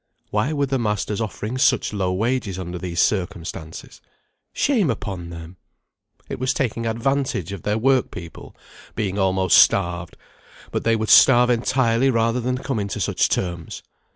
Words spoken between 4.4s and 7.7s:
Shame upon them! It was taking advantage of